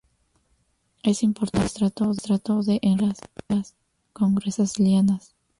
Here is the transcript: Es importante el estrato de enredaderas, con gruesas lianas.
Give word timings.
Es 1.03 1.21
importante 1.21 1.77
el 2.03 2.07
estrato 2.11 2.63
de 2.63 2.79
enredaderas, 2.81 3.75
con 4.13 4.33
gruesas 4.33 4.79
lianas. 4.79 5.35